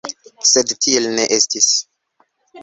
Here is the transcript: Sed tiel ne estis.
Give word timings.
Sed 0.51 0.73
tiel 0.85 1.05
ne 1.19 1.27
estis. 1.37 1.69